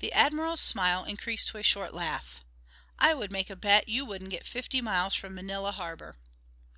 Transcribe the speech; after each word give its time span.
The 0.00 0.12
Admiral's 0.12 0.60
smile 0.60 1.04
increased 1.04 1.48
to 1.48 1.56
a 1.56 1.62
short 1.62 1.94
laugh. 1.94 2.44
"I 2.98 3.14
would 3.14 3.32
make 3.32 3.48
a 3.48 3.56
bet 3.56 3.88
you 3.88 4.04
wouldn't 4.04 4.28
get 4.30 4.44
fifty 4.44 4.82
miles 4.82 5.14
from 5.14 5.34
Manila 5.34 5.72
harbor." 5.72 6.18